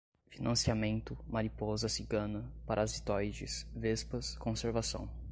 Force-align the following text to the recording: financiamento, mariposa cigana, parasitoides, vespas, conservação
financiamento, 0.31 1.15
mariposa 1.27 1.87
cigana, 1.87 2.43
parasitoides, 2.65 3.67
vespas, 3.75 4.35
conservação 4.35 5.07